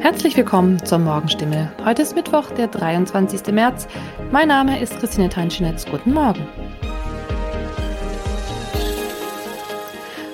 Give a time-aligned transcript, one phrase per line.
[0.00, 1.70] Herzlich willkommen zur Morgenstimme.
[1.84, 3.52] Heute ist Mittwoch, der 23.
[3.52, 3.86] März.
[4.30, 5.84] Mein Name ist Christine Teinschinetz.
[5.84, 6.46] Guten Morgen.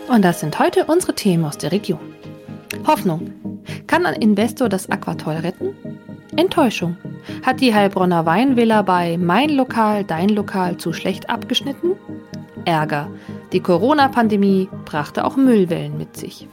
[0.09, 1.99] Und das sind heute unsere Themen aus der Region.
[2.87, 3.33] Hoffnung.
[3.89, 5.75] Kann ein Investor das Aquatoll retten?
[6.37, 6.97] Enttäuschung.
[7.45, 11.97] Hat die Heilbronner Weinvilla bei Mein Lokal, Dein Lokal zu schlecht abgeschnitten?
[12.65, 13.11] Ärger.
[13.53, 16.47] Die Corona-Pandemie brachte auch Müllwellen mit sich.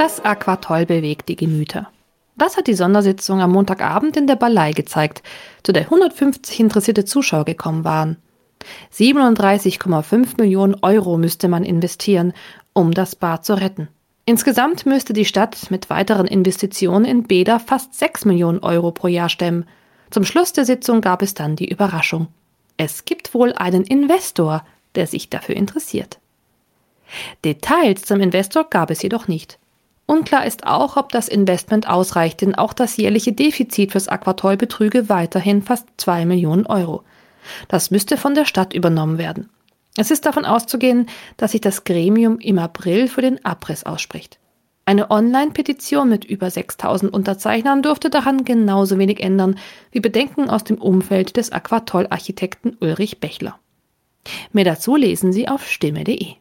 [0.00, 1.90] Das Aquatoll bewegt die Gemüter.
[2.34, 5.22] Das hat die Sondersitzung am Montagabend in der Ballei gezeigt,
[5.62, 8.16] zu der 150 interessierte Zuschauer gekommen waren.
[8.94, 12.32] 37,5 Millionen Euro müsste man investieren,
[12.72, 13.88] um das Bad zu retten.
[14.24, 19.28] Insgesamt müsste die Stadt mit weiteren Investitionen in Bäder fast 6 Millionen Euro pro Jahr
[19.28, 19.66] stemmen.
[20.10, 22.28] Zum Schluss der Sitzung gab es dann die Überraschung.
[22.78, 24.64] Es gibt wohl einen Investor,
[24.94, 26.20] der sich dafür interessiert.
[27.44, 29.58] Details zum Investor gab es jedoch nicht.
[30.10, 35.08] Unklar ist auch, ob das Investment ausreicht, denn auch das jährliche Defizit fürs Aquatoll betrüge
[35.08, 37.04] weiterhin fast 2 Millionen Euro.
[37.68, 39.50] Das müsste von der Stadt übernommen werden.
[39.96, 44.40] Es ist davon auszugehen, dass sich das Gremium im April für den Abriss ausspricht.
[44.84, 49.60] Eine Online-Petition mit über 6000 Unterzeichnern durfte daran genauso wenig ändern
[49.92, 53.60] wie Bedenken aus dem Umfeld des Aquatoll-Architekten Ulrich Bechler.
[54.52, 56.32] Mehr dazu lesen Sie auf stimme.de.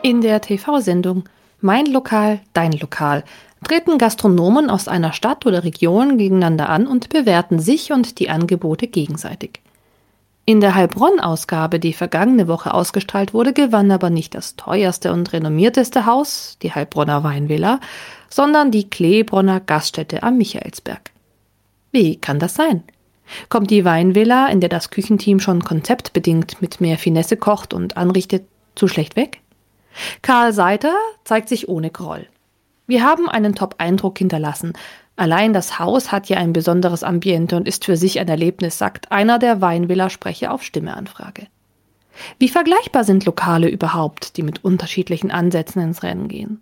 [0.00, 1.24] In der TV-Sendung
[1.60, 3.24] Mein Lokal, dein Lokal
[3.66, 8.86] treten Gastronomen aus einer Stadt oder Region gegeneinander an und bewerten sich und die Angebote
[8.86, 9.60] gegenseitig.
[10.44, 16.06] In der Heilbronn-Ausgabe, die vergangene Woche ausgestrahlt wurde, gewann aber nicht das teuerste und renommierteste
[16.06, 17.80] Haus, die Heilbronner Weinvilla,
[18.30, 21.10] sondern die Kleebronner Gaststätte am Michaelsberg.
[21.90, 22.84] Wie kann das sein?
[23.48, 28.46] Kommt die Weinvilla, in der das Küchenteam schon konzeptbedingt mit mehr Finesse kocht und anrichtet,
[28.74, 29.40] zu schlecht weg?
[30.22, 30.94] Karl Seiter
[31.24, 32.26] zeigt sich ohne Groll.
[32.86, 34.72] Wir haben einen Top-Eindruck hinterlassen,
[35.18, 39.10] Allein das Haus hat ja ein besonderes Ambiente und ist für sich ein Erlebnis, sagt
[39.10, 41.48] einer der Weinvilla-Sprecher auf Stimmeanfrage.
[42.38, 46.60] Wie vergleichbar sind Lokale überhaupt, die mit unterschiedlichen Ansätzen ins Rennen gehen?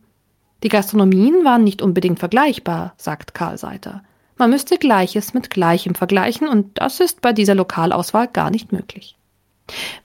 [0.63, 4.03] Die Gastronomien waren nicht unbedingt vergleichbar, sagt Karl Seiter.
[4.39, 9.19] Man müsste Gleiches mit Gleichem vergleichen und das ist bei dieser Lokalauswahl gar nicht möglich.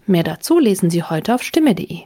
[0.05, 2.01] Mehr dazu lesen Sie heute auf stimme.de.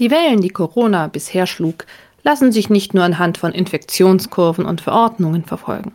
[0.00, 1.84] Die Wellen, die Corona bisher schlug,
[2.22, 5.92] lassen sich nicht nur anhand von Infektionskurven und Verordnungen verfolgen.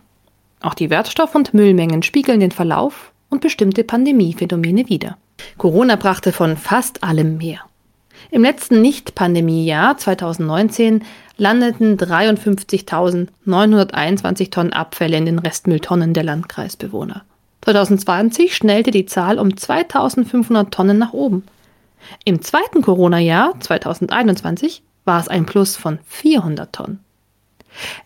[0.61, 5.17] Auch die Wertstoff- und Müllmengen spiegeln den Verlauf und bestimmte Pandemiephänomene wider.
[5.57, 7.61] Corona brachte von fast allem mehr.
[8.29, 11.03] Im letzten Nicht-Pandemiejahr 2019
[11.37, 17.23] landeten 53.921 Tonnen Abfälle in den Restmülltonnen der Landkreisbewohner.
[17.61, 21.43] 2020 schnellte die Zahl um 2.500 Tonnen nach oben.
[22.23, 26.99] Im zweiten Corona-Jahr 2021 war es ein Plus von 400 Tonnen.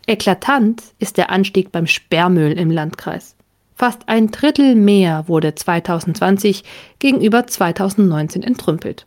[0.08, 3.36] Eklatant ist der Anstieg beim Sperrmüll im Landkreis.
[3.76, 6.64] Fast ein Drittel mehr wurde 2020
[7.00, 9.06] gegenüber 2019 entrümpelt.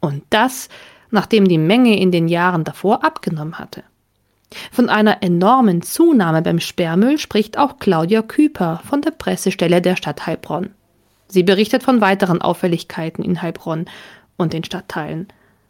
[0.00, 0.68] Und das,
[1.10, 3.84] nachdem die Menge in den Jahren davor abgenommen hatte.
[4.72, 10.26] Von einer enormen Zunahme beim Sperrmüll spricht auch Claudia Küper von der Pressestelle der Stadt
[10.26, 10.70] Heilbronn.
[11.28, 13.84] Sie berichtet von weiteren Auffälligkeiten in Heilbronn
[14.38, 15.28] und den Stadtteilen.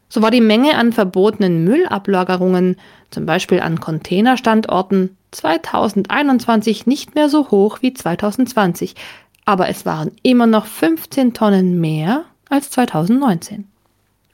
[0.09, 2.77] So war die Menge an verbotenen Müllablagerungen,
[3.11, 8.95] zum Beispiel an Containerstandorten, 2021 nicht mehr so hoch wie 2020,
[9.45, 13.67] aber es waren immer noch 15 Tonnen mehr als 2019.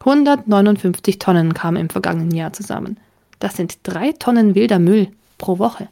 [0.00, 2.98] 159 Tonnen kamen im vergangenen Jahr zusammen.
[3.38, 5.08] Das sind drei Tonnen wilder Müll
[5.38, 5.88] pro Woche.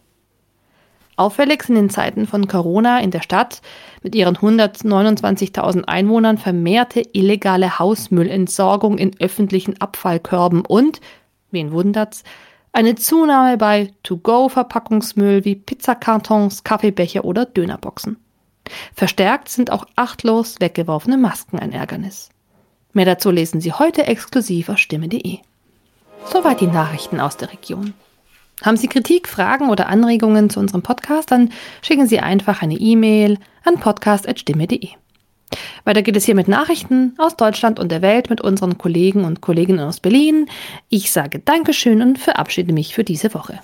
[1.17, 3.61] Auffällig sind in Zeiten von Corona in der Stadt
[4.03, 11.01] mit ihren 129.000 Einwohnern vermehrte illegale Hausmüllentsorgung in öffentlichen Abfallkörben und,
[11.51, 12.25] wen wundert's,
[12.73, 18.17] eine Zunahme bei To-Go-Verpackungsmüll wie Pizzakartons, Kaffeebecher oder Dönerboxen.
[18.95, 22.31] Verstärkt sind auch achtlos weggeworfene Masken ein Ärgernis.
[22.95, 25.39] Mehr dazu lesen Sie heute exklusiv auf stimme.de.
[26.27, 27.93] Soweit die Nachrichten aus der Region.
[28.63, 31.51] Haben Sie Kritik, Fragen oder Anregungen zu unserem Podcast, dann
[31.83, 34.89] schicken Sie einfach eine E-Mail an podcast.stimme.de.
[35.85, 39.41] Weiter geht es hier mit Nachrichten aus Deutschland und der Welt mit unseren Kollegen und
[39.41, 40.47] Kolleginnen aus Berlin.
[40.89, 43.59] Ich sage Dankeschön und verabschiede mich für diese Woche.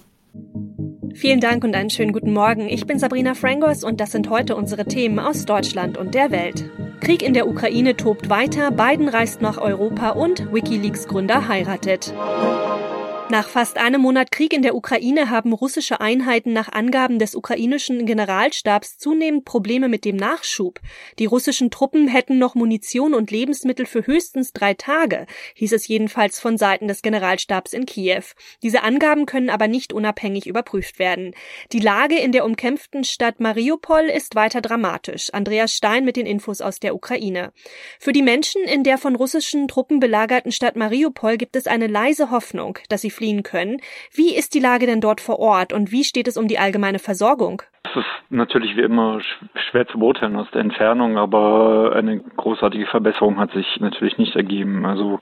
[1.14, 2.68] Vielen Dank und einen schönen guten Morgen.
[2.68, 6.70] Ich bin Sabrina Frangos und das sind heute unsere Themen aus Deutschland und der Welt.
[7.00, 12.12] Krieg in der Ukraine tobt weiter, Biden reist nach Europa und Wikileaks Gründer heiratet.
[13.30, 18.06] Nach fast einem Monat Krieg in der Ukraine haben russische Einheiten nach Angaben des ukrainischen
[18.06, 20.80] Generalstabs zunehmend Probleme mit dem Nachschub.
[21.18, 25.26] Die russischen Truppen hätten noch Munition und Lebensmittel für höchstens drei Tage,
[25.56, 28.22] hieß es jedenfalls von Seiten des Generalstabs in Kiew.
[28.62, 31.34] Diese Angaben können aber nicht unabhängig überprüft werden.
[31.72, 35.28] Die Lage in der umkämpften Stadt Mariupol ist weiter dramatisch.
[35.34, 37.52] Andreas Stein mit den Infos aus der Ukraine.
[38.00, 42.30] Für die Menschen in der von russischen Truppen belagerten Stadt Mariupol gibt es eine leise
[42.30, 43.78] Hoffnung, dass sie fliehen können.
[44.12, 46.98] Wie ist die Lage denn dort vor Ort und wie steht es um die allgemeine
[46.98, 47.62] Versorgung?
[47.84, 49.20] Es ist natürlich wie immer
[49.70, 54.86] schwer zu beurteilen aus der Entfernung, aber eine großartige Verbesserung hat sich natürlich nicht ergeben.
[54.86, 55.20] Also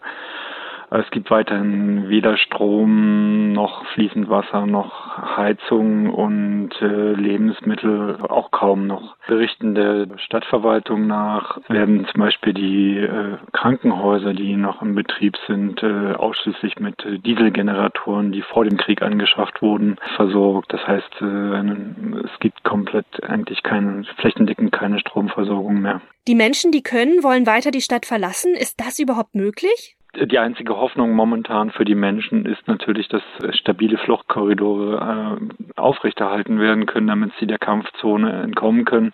[0.91, 8.87] es gibt weiterhin weder Strom noch fließend Wasser noch Heizung und äh, Lebensmittel auch kaum
[8.87, 9.17] noch.
[9.27, 15.83] Berichten der Stadtverwaltung nach werden zum Beispiel die äh, Krankenhäuser, die noch im Betrieb sind,
[15.83, 20.73] äh, ausschließlich mit Dieselgeneratoren, die vor dem Krieg angeschafft wurden, versorgt.
[20.73, 26.01] Das heißt, äh, es gibt komplett eigentlich keine, flächendeckend keine Stromversorgung mehr.
[26.29, 28.55] Die Menschen, die können, wollen weiter die Stadt verlassen.
[28.55, 29.96] Ist das überhaupt möglich?
[30.19, 36.87] Die einzige Hoffnung momentan für die Menschen ist natürlich, dass stabile Fluchtkorridore äh, aufrechterhalten werden
[36.87, 39.13] können, damit sie der Kampfzone entkommen können,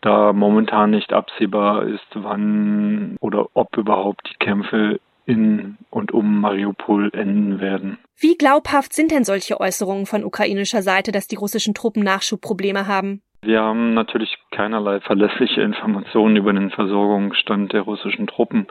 [0.00, 7.10] da momentan nicht absehbar ist, wann oder ob überhaupt die Kämpfe in und um Mariupol
[7.12, 7.98] enden werden.
[8.18, 13.22] Wie glaubhaft sind denn solche Äußerungen von ukrainischer Seite, dass die russischen Truppen Nachschubprobleme haben?
[13.42, 18.66] Wir haben natürlich keinerlei verlässliche Informationen über den Versorgungsstand der russischen Truppen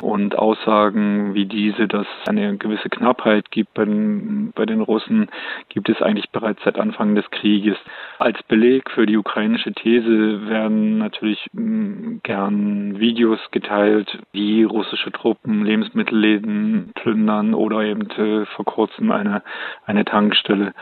[0.00, 5.28] und Aussagen wie diese, dass eine gewisse Knappheit gibt bei den, bei den Russen,
[5.68, 7.76] gibt es eigentlich bereits seit Anfang des Krieges.
[8.18, 15.66] Als Beleg für die ukrainische These werden natürlich mm, gern Videos geteilt, wie russische Truppen
[15.66, 19.42] Lebensmittelläden plündern oder eben äh, vor kurzem eine,
[19.84, 20.72] eine Tankstelle.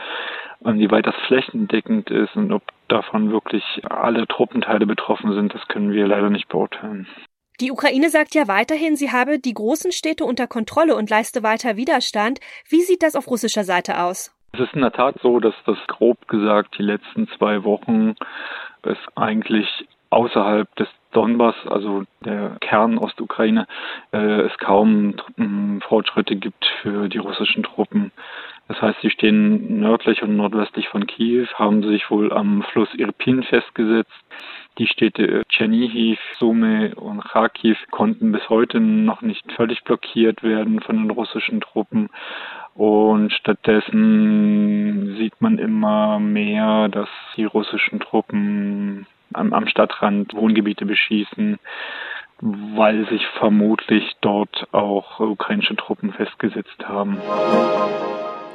[0.63, 6.07] Inwieweit das flächendeckend ist und ob davon wirklich alle Truppenteile betroffen sind, das können wir
[6.07, 7.07] leider nicht beurteilen.
[7.61, 11.77] Die Ukraine sagt ja weiterhin, sie habe die großen Städte unter Kontrolle und leiste weiter
[11.77, 12.39] Widerstand.
[12.67, 14.35] Wie sieht das auf russischer Seite aus?
[14.51, 18.15] Es ist in der Tat so, dass das grob gesagt die letzten zwei Wochen
[18.83, 19.67] es eigentlich
[20.09, 23.67] außerhalb des Donbass, also der Kern Ostukraine,
[24.11, 25.15] äh, es kaum
[25.87, 28.11] Fortschritte gibt für die russischen Truppen.
[28.67, 33.43] Das heißt, sie stehen nördlich und nordwestlich von Kiew, haben sich wohl am Fluss Irpin
[33.43, 34.11] festgesetzt.
[34.79, 40.97] Die Städte Tschernihiv, Sumy und Kharkiv konnten bis heute noch nicht völlig blockiert werden von
[40.97, 42.09] den russischen Truppen.
[42.73, 51.59] Und stattdessen sieht man immer mehr, dass die russischen Truppen am, am Stadtrand Wohngebiete beschießen,
[52.41, 57.17] weil sich vermutlich dort auch ukrainische Truppen festgesetzt haben.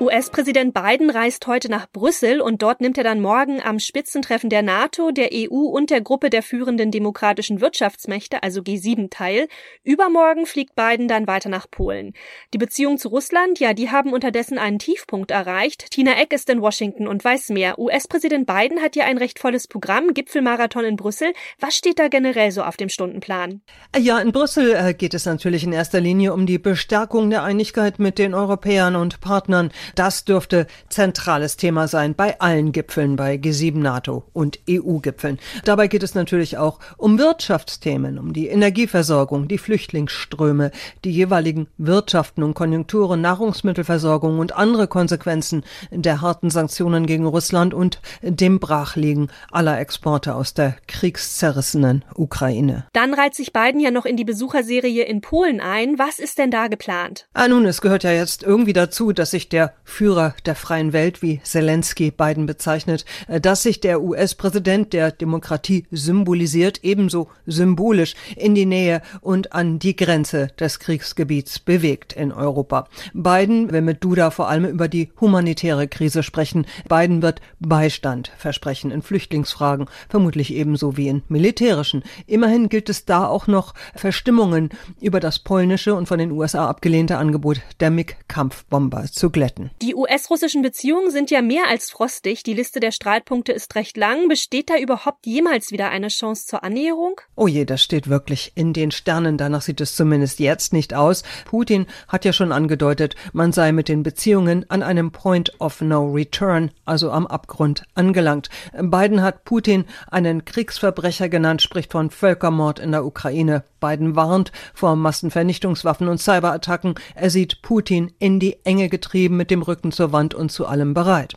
[0.00, 4.62] US-Präsident Biden reist heute nach Brüssel und dort nimmt er dann morgen am Spitzentreffen der
[4.62, 9.47] NATO, der EU und der Gruppe der führenden demokratischen Wirtschaftsmächte, also G7, teil.
[9.85, 12.14] Übermorgen fliegt Biden dann weiter nach Polen.
[12.55, 15.91] Die Beziehungen zu Russland, ja, die haben unterdessen einen Tiefpunkt erreicht.
[15.91, 17.79] Tina Eck ist in Washington und weiß mehr.
[17.79, 21.35] US-Präsident Biden hat ja ein recht volles Programm, Gipfelmarathon in Brüssel.
[21.58, 23.61] Was steht da generell so auf dem Stundenplan?
[23.99, 27.99] Ja, in Brüssel äh, geht es natürlich in erster Linie um die Bestärkung der Einigkeit
[27.99, 29.70] mit den Europäern und Partnern.
[29.94, 35.38] Das dürfte zentrales Thema sein bei allen Gipfeln, bei G7 NATO und EU-Gipfeln.
[35.64, 40.70] Dabei geht es natürlich auch um Wirtschaftsthemen, um die Energieversorgung, die Flüchtlingsströme,
[41.04, 48.00] die jeweiligen Wirtschaften und Konjunkturen, Nahrungsmittelversorgung und andere Konsequenzen der harten Sanktionen gegen Russland und
[48.23, 52.87] dem Brachliegen aller Exporte aus der kriegszerrissenen Ukraine.
[52.92, 55.99] Dann reiht sich Biden ja noch in die Besucherserie in Polen ein.
[55.99, 57.26] Was ist denn da geplant?
[57.32, 61.22] Ah, nun, es gehört ja jetzt irgendwie dazu, dass sich der Führer der freien Welt,
[61.22, 68.54] wie Zelensky Biden bezeichnet, äh, dass sich der US-Präsident der Demokratie symbolisiert, ebenso symbolisch in
[68.54, 72.88] die Nähe und an die Grenze des Kriegsgebiets bewegt in Europa.
[73.12, 76.66] Biden will mit Duda vor allem über die humanitäre Krise sprechen.
[76.88, 82.02] Biden wird Beistand versprechen in Flüchtlingsfragen, vermutlich ebenso wie in militärischen.
[82.26, 84.70] Immerhin gilt es da auch noch Verstimmungen
[85.00, 89.70] über das polnische und von den USA abgelehnte Angebot der MiG-Kampfbomber zu glätten.
[89.82, 92.42] Die US-russischen Beziehungen sind ja mehr als frostig.
[92.42, 94.28] Die Liste der Streitpunkte ist recht lang.
[94.28, 97.18] Besteht da überhaupt jemals wieder eine Chance zur Annäherung?
[97.34, 99.38] Oh je, das steht wirklich in den Sternen.
[99.38, 101.22] Danach sieht es zumindest jetzt nicht aus.
[101.46, 106.10] Putin hat ja schon angedeutet, man sei mit den Beziehungen an einem Point of No
[106.12, 108.50] Return, also am Abgrund, angelangt.
[108.78, 113.64] Biden hat Putin einen Kriegsverbrecher genannt, spricht von Völkermord in der Ukraine.
[113.80, 116.96] Biden warnt vor Massenvernichtungswaffen und Cyberattacken.
[117.14, 120.92] Er sieht Putin in die Enge getrieben mit dem Rücken zur Wand und zu allem
[120.92, 121.34] bereit.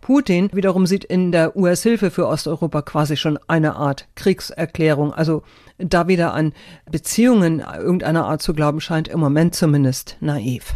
[0.00, 5.12] Putin wiederum sieht in der US-Hilfe für Osteuropa quasi schon eine Art Kriegserklärung.
[5.12, 5.42] Also
[5.78, 6.52] da wieder an
[6.90, 10.74] Beziehungen irgendeiner Art zu glauben scheint im Moment zumindest naiv.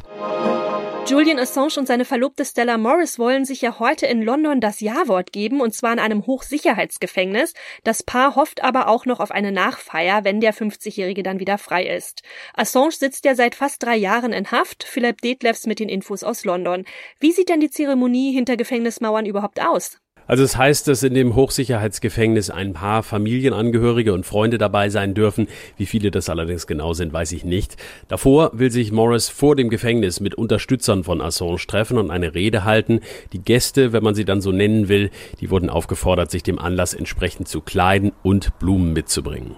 [1.06, 5.32] Julian Assange und seine Verlobte Stella Morris wollen sich ja heute in London das Ja-Wort
[5.32, 7.52] geben, und zwar in einem Hochsicherheitsgefängnis.
[7.82, 11.84] Das Paar hofft aber auch noch auf eine Nachfeier, wenn der 50-Jährige dann wieder frei
[11.84, 12.22] ist.
[12.54, 14.84] Assange sitzt ja seit fast drei Jahren in Haft.
[14.84, 16.86] Philipp Detlefs mit den Infos aus London.
[17.20, 19.98] Wie sieht denn die Zeremonie hinter Gefängnismauern überhaupt aus?
[20.26, 25.48] Also es heißt, dass in dem Hochsicherheitsgefängnis ein paar Familienangehörige und Freunde dabei sein dürfen.
[25.76, 27.76] Wie viele das allerdings genau sind, weiß ich nicht.
[28.08, 32.64] Davor will sich Morris vor dem Gefängnis mit Unterstützern von Assange treffen und eine Rede
[32.64, 33.00] halten.
[33.32, 36.94] Die Gäste, wenn man sie dann so nennen will, die wurden aufgefordert, sich dem Anlass
[36.94, 39.56] entsprechend zu kleiden und Blumen mitzubringen.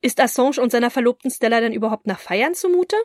[0.00, 2.96] Ist Assange und seiner Verlobten Stella denn überhaupt nach Feiern zumute?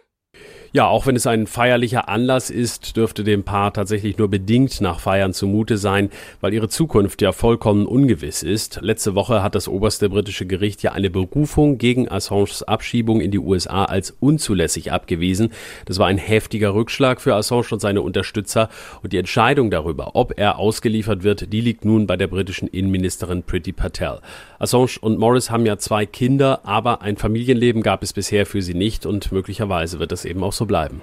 [0.75, 4.99] Ja, auch wenn es ein feierlicher Anlass ist, dürfte dem Paar tatsächlich nur bedingt nach
[4.99, 6.09] Feiern zumute sein,
[6.41, 8.79] weil ihre Zukunft ja vollkommen ungewiss ist.
[8.81, 13.37] Letzte Woche hat das oberste britische Gericht ja eine Berufung gegen Assanges Abschiebung in die
[13.37, 15.51] USA als unzulässig abgewiesen.
[15.85, 18.67] Das war ein heftiger Rückschlag für Assange und seine Unterstützer
[19.03, 23.43] und die Entscheidung darüber, ob er ausgeliefert wird, die liegt nun bei der britischen Innenministerin
[23.43, 24.21] Priti Patel.
[24.57, 28.73] Assange und Morris haben ja zwei Kinder, aber ein Familienleben gab es bisher für sie
[28.73, 31.01] nicht und möglicherweise wird das eben auch so so bleiben.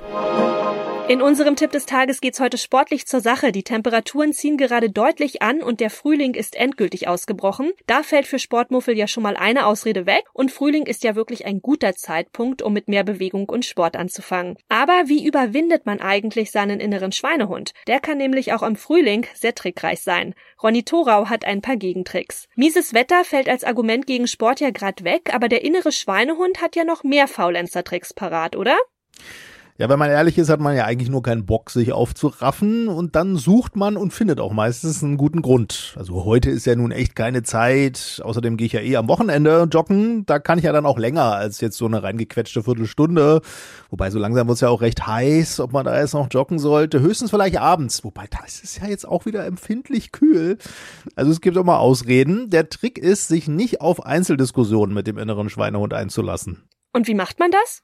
[1.08, 3.50] In unserem Tipp des Tages geht's heute sportlich zur Sache.
[3.50, 7.72] Die Temperaturen ziehen gerade deutlich an und der Frühling ist endgültig ausgebrochen.
[7.88, 11.46] Da fällt für Sportmuffel ja schon mal eine Ausrede weg und Frühling ist ja wirklich
[11.46, 14.56] ein guter Zeitpunkt, um mit mehr Bewegung und Sport anzufangen.
[14.68, 17.72] Aber wie überwindet man eigentlich seinen inneren Schweinehund?
[17.88, 20.36] Der kann nämlich auch im Frühling sehr trickreich sein.
[20.62, 22.46] Ronny Thorau hat ein paar Gegentricks.
[22.54, 26.76] Mieses Wetter fällt als Argument gegen Sport ja grad weg, aber der innere Schweinehund hat
[26.76, 28.76] ja noch mehr Faulenzer-Tricks parat, oder?
[29.80, 33.16] Ja, wenn man ehrlich ist, hat man ja eigentlich nur keinen Bock, sich aufzuraffen und
[33.16, 35.94] dann sucht man und findet auch meistens einen guten Grund.
[35.96, 38.20] Also heute ist ja nun echt keine Zeit.
[38.22, 40.26] Außerdem gehe ich ja eh am Wochenende joggen.
[40.26, 43.40] Da kann ich ja dann auch länger als jetzt so eine reingequetschte Viertelstunde.
[43.88, 46.58] Wobei so langsam wird es ja auch recht heiß, ob man da jetzt noch joggen
[46.58, 47.00] sollte.
[47.00, 48.04] Höchstens vielleicht abends.
[48.04, 50.58] Wobei da ist es ja jetzt auch wieder empfindlich kühl.
[51.16, 52.50] Also es gibt auch mal Ausreden.
[52.50, 56.68] Der Trick ist, sich nicht auf Einzeldiskussionen mit dem inneren Schweinehund einzulassen.
[56.92, 57.82] Und wie macht man das?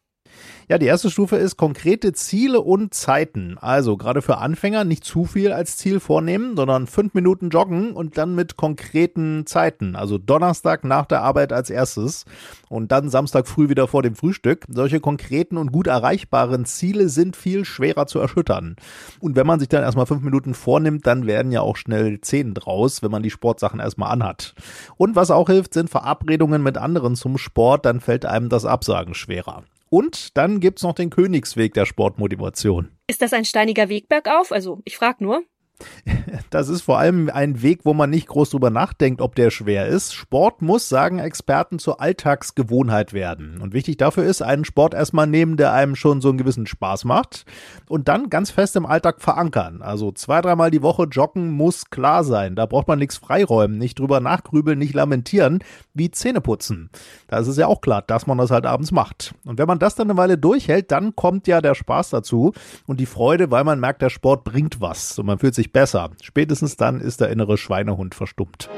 [0.69, 3.57] Ja, die erste Stufe ist konkrete Ziele und Zeiten.
[3.61, 8.19] Also gerade für Anfänger nicht zu viel als Ziel vornehmen, sondern fünf Minuten joggen und
[8.19, 9.95] dann mit konkreten Zeiten.
[9.95, 12.25] Also Donnerstag nach der Arbeit als erstes
[12.69, 14.65] und dann Samstag früh wieder vor dem Frühstück.
[14.69, 18.75] Solche konkreten und gut erreichbaren Ziele sind viel schwerer zu erschüttern.
[19.21, 22.55] Und wenn man sich dann erstmal fünf Minuten vornimmt, dann werden ja auch schnell zehn
[22.55, 24.55] draus, wenn man die Sportsachen erstmal anhat.
[24.97, 29.15] Und was auch hilft, sind Verabredungen mit anderen zum Sport, dann fällt einem das Absagen
[29.15, 29.63] schwerer.
[29.89, 32.91] Und dann gibt's noch den Königsweg der Sportmotivation.
[33.09, 34.53] Ist das ein steiniger Weg bergauf?
[34.53, 35.45] Also, ich frag nur.
[36.51, 39.87] Das ist vor allem ein Weg, wo man nicht groß drüber nachdenkt, ob der schwer
[39.87, 40.15] ist.
[40.15, 43.61] Sport muss, sagen Experten, zur Alltagsgewohnheit werden.
[43.61, 47.05] Und wichtig dafür ist, einen Sport erstmal nehmen, der einem schon so einen gewissen Spaß
[47.05, 47.45] macht
[47.89, 49.83] und dann ganz fest im Alltag verankern.
[49.83, 52.55] Also zwei, dreimal die Woche joggen muss klar sein.
[52.55, 55.61] Da braucht man nichts freiräumen, nicht drüber nachgrübeln, nicht lamentieren,
[55.95, 56.91] wie Zähne putzen.
[57.29, 59.35] Da ist es ja auch klar, dass man das halt abends macht.
[59.45, 62.53] Und wenn man das dann eine Weile durchhält, dann kommt ja der Spaß dazu
[62.87, 65.73] und die Freude, weil man merkt, der Sport bringt was und man fühlt sich sich
[65.73, 66.11] besser.
[66.23, 68.69] Spätestens dann ist der innere Schweinehund verstummt.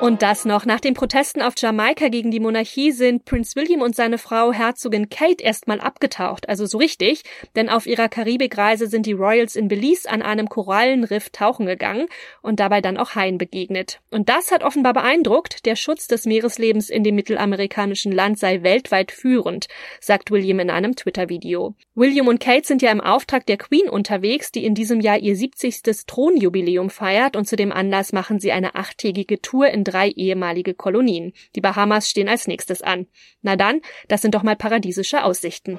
[0.00, 0.64] Und das noch.
[0.64, 5.10] Nach den Protesten auf Jamaika gegen die Monarchie sind Prince William und seine Frau Herzogin
[5.10, 6.48] Kate erstmal abgetaucht.
[6.48, 7.22] Also so richtig.
[7.54, 12.06] Denn auf ihrer Karibikreise sind die Royals in Belize an einem Korallenriff tauchen gegangen
[12.40, 14.00] und dabei dann auch Haien begegnet.
[14.10, 15.66] Und das hat offenbar beeindruckt.
[15.66, 19.68] Der Schutz des Meereslebens in dem mittelamerikanischen Land sei weltweit führend,
[20.00, 21.74] sagt William in einem Twitter-Video.
[21.94, 25.36] William und Kate sind ja im Auftrag der Queen unterwegs, die in diesem Jahr ihr
[25.36, 26.06] 70.
[26.06, 31.32] Thronjubiläum feiert und zu dem Anlass machen sie eine achttägige Tour in drei ehemalige Kolonien.
[31.56, 33.06] Die Bahamas stehen als nächstes an.
[33.42, 35.78] Na dann, das sind doch mal paradiesische Aussichten.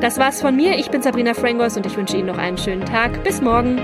[0.00, 0.78] Das war's von mir.
[0.78, 3.24] Ich bin Sabrina Frangos und ich wünsche Ihnen noch einen schönen Tag.
[3.24, 3.80] Bis morgen.